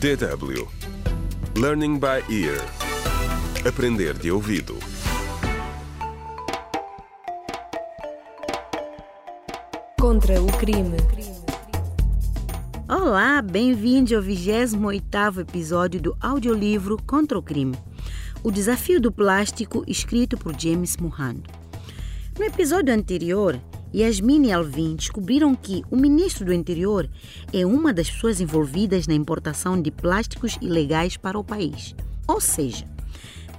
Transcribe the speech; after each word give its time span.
DW 0.00 0.68
Learning 1.56 1.98
by 1.98 2.22
Ear 2.28 2.60
Aprender 3.66 4.12
de 4.14 4.30
ouvido 4.30 4.76
Contra 9.98 10.42
o 10.42 10.46
crime. 10.58 10.96
Olá, 12.88 13.40
bem-vindos 13.40 14.12
ao 14.12 14.22
28º 14.22 15.40
episódio 15.40 16.02
do 16.02 16.16
audiolivro 16.20 16.98
Contra 17.06 17.38
o 17.38 17.42
Crime. 17.42 17.76
O 18.42 18.50
desafio 18.50 19.00
do 19.00 19.10
plástico, 19.10 19.84
escrito 19.86 20.36
por 20.36 20.54
James 20.58 20.96
Mohand. 20.98 21.42
No 22.38 22.44
episódio 22.44 22.92
anterior, 22.92 23.58
Yasmin 23.94 24.46
e 24.46 24.52
Alvin 24.52 24.96
descobriram 24.96 25.54
que 25.54 25.84
o 25.88 25.96
ministro 25.96 26.44
do 26.44 26.52
Interior 26.52 27.08
é 27.52 27.64
uma 27.64 27.92
das 27.92 28.10
pessoas 28.10 28.40
envolvidas 28.40 29.06
na 29.06 29.14
importação 29.14 29.80
de 29.80 29.92
plásticos 29.92 30.58
ilegais 30.60 31.16
para 31.16 31.38
o 31.38 31.44
país. 31.44 31.94
Ou 32.26 32.40
seja, 32.40 32.84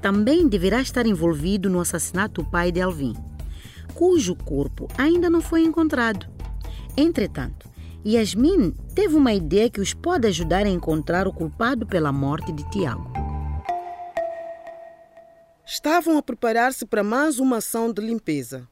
também 0.01 0.45
deverá 0.45 0.81
estar 0.81 1.05
envolvido 1.05 1.69
no 1.69 1.79
assassinato 1.79 2.41
do 2.41 2.49
pai 2.49 2.69
de 2.69 2.81
Alvin, 2.81 3.15
cujo 3.93 4.35
corpo 4.35 4.89
ainda 4.97 5.29
não 5.29 5.39
foi 5.39 5.63
encontrado. 5.63 6.27
Entretanto, 6.97 7.69
Yasmin 8.05 8.71
teve 8.93 9.15
uma 9.15 9.33
ideia 9.33 9.69
que 9.69 9.79
os 9.79 9.93
pode 9.93 10.27
ajudar 10.27 10.65
a 10.65 10.69
encontrar 10.69 11.29
o 11.29 11.33
culpado 11.33 11.85
pela 11.85 12.11
morte 12.11 12.51
de 12.51 12.69
Tiago. 12.71 13.09
Estavam 15.65 16.17
a 16.17 16.21
preparar-se 16.21 16.85
para 16.85 17.03
mais 17.03 17.39
uma 17.39 17.57
ação 17.57 17.91
de 17.91 18.01
limpeza. 18.01 18.67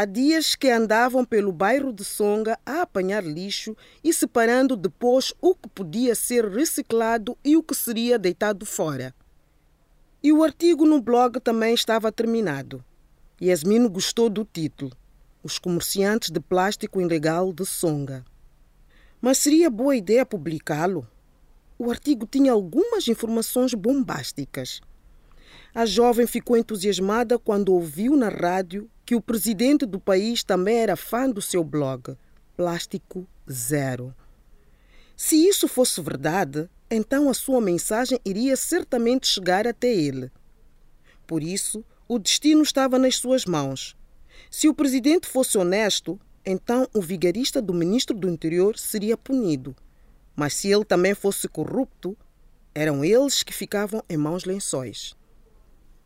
Há 0.00 0.04
dias 0.04 0.54
que 0.54 0.70
andavam 0.70 1.24
pelo 1.24 1.50
bairro 1.50 1.92
de 1.92 2.04
Songa 2.04 2.56
a 2.64 2.82
apanhar 2.82 3.24
lixo 3.24 3.76
e 4.04 4.14
separando 4.14 4.76
depois 4.76 5.34
o 5.40 5.56
que 5.56 5.68
podia 5.68 6.14
ser 6.14 6.48
reciclado 6.48 7.36
e 7.44 7.56
o 7.56 7.64
que 7.64 7.74
seria 7.74 8.16
deitado 8.16 8.64
fora. 8.64 9.12
E 10.22 10.32
o 10.32 10.44
artigo 10.44 10.86
no 10.86 11.02
blog 11.02 11.40
também 11.40 11.74
estava 11.74 12.12
terminado. 12.12 12.84
Yasmin 13.42 13.88
gostou 13.88 14.30
do 14.30 14.44
título: 14.44 14.92
Os 15.42 15.58
comerciantes 15.58 16.30
de 16.30 16.38
plástico 16.38 17.00
ilegal 17.00 17.52
de 17.52 17.66
Songa. 17.66 18.24
Mas 19.20 19.38
seria 19.38 19.68
boa 19.68 19.96
ideia 19.96 20.24
publicá-lo? 20.24 21.08
O 21.76 21.90
artigo 21.90 22.24
tinha 22.24 22.52
algumas 22.52 23.08
informações 23.08 23.74
bombásticas. 23.74 24.80
A 25.74 25.84
jovem 25.84 26.28
ficou 26.28 26.56
entusiasmada 26.56 27.36
quando 27.36 27.74
ouviu 27.74 28.16
na 28.16 28.28
rádio 28.28 28.88
que 29.08 29.14
o 29.14 29.22
presidente 29.22 29.86
do 29.86 29.98
país 29.98 30.44
também 30.44 30.80
era 30.80 30.94
fã 30.94 31.30
do 31.30 31.40
seu 31.40 31.64
blog, 31.64 32.14
Plástico 32.54 33.26
Zero. 33.50 34.14
Se 35.16 35.48
isso 35.48 35.66
fosse 35.66 35.98
verdade, 36.02 36.68
então 36.90 37.30
a 37.30 37.32
sua 37.32 37.58
mensagem 37.58 38.20
iria 38.22 38.54
certamente 38.54 39.26
chegar 39.26 39.66
até 39.66 39.90
ele. 39.90 40.30
Por 41.26 41.42
isso, 41.42 41.82
o 42.06 42.18
destino 42.18 42.60
estava 42.60 42.98
nas 42.98 43.16
suas 43.16 43.46
mãos. 43.46 43.96
Se 44.50 44.68
o 44.68 44.74
presidente 44.74 45.26
fosse 45.26 45.56
honesto, 45.56 46.20
então 46.44 46.86
o 46.92 47.00
vigarista 47.00 47.62
do 47.62 47.72
ministro 47.72 48.14
do 48.14 48.28
Interior 48.28 48.78
seria 48.78 49.16
punido. 49.16 49.74
Mas 50.36 50.52
se 50.52 50.70
ele 50.70 50.84
também 50.84 51.14
fosse 51.14 51.48
corrupto, 51.48 52.14
eram 52.74 53.02
eles 53.02 53.42
que 53.42 53.54
ficavam 53.54 54.04
em 54.06 54.18
mãos 54.18 54.44
lençóis. 54.44 55.16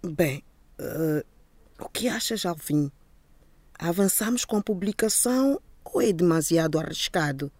Bem, 0.05 0.45
uh, 0.79 1.32
o 1.83 1.89
que 1.89 2.09
achas, 2.09 2.45
Alvin? 2.47 2.91
Avançamos 3.79 4.45
com 4.45 4.57
a 4.57 4.63
publicação 4.63 5.61
ou 5.85 6.01
é 6.01 6.13
demasiado 6.13 6.79
arriscado? 6.79 7.51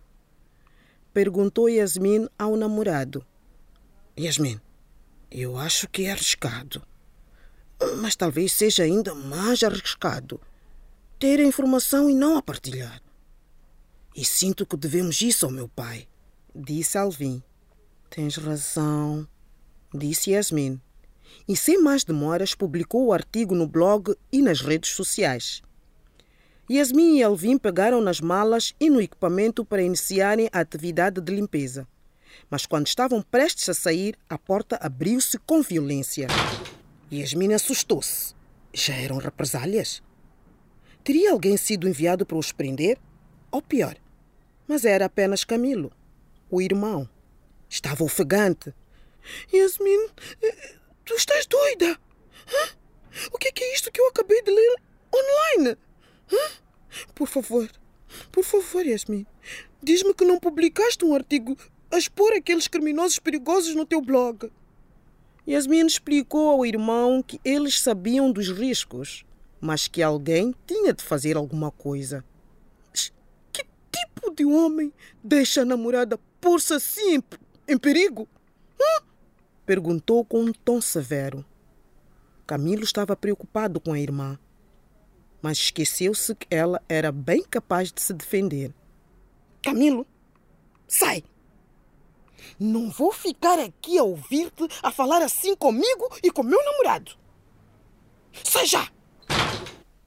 Perguntou 1.13 1.69
Yasmin 1.69 2.29
ao 2.39 2.57
namorado. 2.57 3.25
Yasmin, 4.19 4.61
eu 5.31 5.57
acho 5.57 5.89
que 5.89 6.05
é 6.05 6.13
arriscado. 6.13 6.83
Mas 7.99 8.15
talvez 8.15 8.53
seja 8.53 8.85
ainda 8.85 9.15
mais 9.15 9.63
arriscado 9.63 10.41
ter 11.19 11.39
a 11.39 11.45
informação 11.45 12.11
e 12.11 12.15
não 12.15 12.37
a 12.37 12.43
partilhar. 12.43 13.01
E 14.15 14.25
sinto 14.25 14.67
que 14.67 14.77
devemos 14.77 15.23
isso 15.23 15.47
ao 15.47 15.53
meu 15.53 15.69
pai, 15.69 16.09
disse 16.55 16.99
Alvin. 16.99 17.43
Tens 18.11 18.37
razão, 18.37 19.27
disse 19.95 20.33
Yasmin. 20.33 20.81
E 21.49 21.57
sem 21.57 21.81
mais 21.83 22.05
demoras 22.05 22.55
publicou 22.55 23.07
o 23.07 23.13
artigo 23.13 23.55
no 23.55 23.67
blog 23.67 24.15
e 24.31 24.41
nas 24.41 24.61
redes 24.61 24.91
sociais. 24.91 25.63
Yasmin 26.71 27.19
e 27.19 27.23
Alvin 27.23 27.59
pegaram 27.59 28.01
nas 28.01 28.21
malas 28.21 28.75
e 28.81 28.89
no 28.89 29.01
equipamento 29.01 29.65
para 29.65 29.83
iniciarem 29.83 30.49
a 30.53 30.61
atividade 30.61 31.21
de 31.21 31.35
limpeza. 31.35 31.87
Mas 32.49 32.67
quando 32.67 32.87
estavam 32.87 33.21
prestes 33.21 33.69
a 33.69 33.75
sair, 33.75 34.17
a 34.29 34.39
porta 34.39 34.79
abriu-se 34.81 35.39
com 35.39 35.63
violência. 35.63 36.29
Yasmin 37.13 37.53
assustou-se. 37.53 38.35
Já 38.73 38.95
eram 38.95 39.19
represálias? 39.19 40.03
Teria 41.05 41.33
alguém 41.33 41.57
sido 41.57 41.89
enviado 41.89 42.25
para 42.25 42.39
os 42.39 42.53
prender? 42.53 42.99
Ou 43.51 43.61
pior, 43.61 43.97
mas 44.67 44.85
era 44.85 45.05
apenas 45.05 45.45
Camilo, 45.45 45.93
o 46.51 46.63
irmão. 46.63 47.09
Estava 47.69 48.05
ofegante. 48.05 48.73
Yasmin, 49.53 50.09
tu 51.05 51.15
estás 51.15 51.47
doida? 51.47 51.99
Hã? 52.49 52.69
O 53.33 53.39
que 53.39 53.49
é, 53.49 53.53
que 53.53 53.63
é 53.63 53.75
isto 53.75 53.93
que 53.93 54.01
eu 54.01 54.09
acabei 54.09 54.43
de 54.43 54.51
ler 54.51 54.77
online? 55.15 55.77
Hã? 56.33 56.63
Por 57.15 57.29
favor, 57.53 57.71
por 58.31 58.45
favor, 58.45 58.87
Yasmin, 58.87 59.27
diz-me 59.83 60.15
que 60.15 60.25
não 60.25 60.39
publicaste 60.39 61.05
um 61.05 61.15
artigo 61.15 61.57
a 61.91 61.99
expor 61.99 62.33
aqueles 62.33 62.67
criminosos 62.67 63.19
perigosos 63.19 63.75
no 63.75 63.85
teu 63.85 64.01
blog. 64.01 64.51
Yasmin 65.47 65.87
explicou 65.87 66.49
ao 66.49 66.65
irmão 66.65 67.23
que 67.23 67.41
eles 67.45 67.81
sabiam 67.81 68.33
dos 68.33 68.49
riscos, 68.49 69.25
mas 69.61 69.87
que 69.89 70.03
alguém 70.03 70.55
tinha 70.67 70.93
de 70.93 71.03
fazer 71.03 71.37
alguma 71.37 71.71
coisa. 71.71 72.25
Que 73.53 73.65
tipo 73.91 74.35
de 74.35 74.45
homem 74.45 74.93
deixa 75.23 75.63
a 75.63 75.67
namorada 75.67 76.19
pôr-se 76.41 76.73
assim 76.73 77.17
em, 77.17 77.23
em 77.69 77.79
perigo? 77.79 78.29
Hum? 78.81 79.05
Perguntou 79.67 80.25
com 80.25 80.43
um 80.45 80.53
tom 80.53 80.81
severo. 80.81 81.45
Camilo 82.47 82.83
estava 82.83 83.17
preocupado 83.17 83.81
com 83.81 83.93
a 83.93 83.99
irmã 83.99 84.39
mas 85.43 85.59
esqueceu-se 85.59 86.35
que 86.35 86.47
ela 86.49 86.81
era 86.89 87.11
bem 87.11 87.43
capaz 87.43 87.93
de 87.93 88.01
se 88.01 88.15
defender. 88.15 88.73
Camilo, 89.63 90.07
sai! 90.87 91.25
Não 92.59 92.91
vou 92.91 93.13
ficar 93.13 93.59
aqui 93.59 93.99
a 93.99 94.05
ouvir-te 94.05 94.67
a 94.83 94.91
falar 94.91 95.21
assim 95.21 95.55
comigo 95.57 96.09
e 96.23 96.31
com 96.31 96.43
meu 96.43 96.65
namorado. 96.65 97.13
Sai 98.45 98.67
já! 98.67 98.89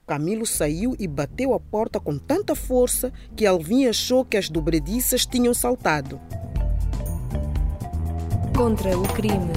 Camilo 0.07 0.45
saiu 0.45 0.95
e 1.00 1.07
bateu 1.07 1.53
a 1.53 1.59
porta 1.59 2.00
com 2.00 2.18
tanta 2.18 2.56
força 2.56 3.12
que 3.35 3.45
Alvin 3.45 3.88
achou 3.88 4.24
que 4.24 4.38
as 4.38 4.50
dobrediças 4.50 5.25
tinham 5.25 5.53
saltado. 5.53 6.22
Contra 8.56 8.97
o 8.97 9.03
crime. 9.13 9.51